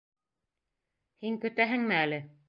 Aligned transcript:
Һин 1.25 1.37
көтәһеңме 1.43 1.99
әле? 2.07 2.23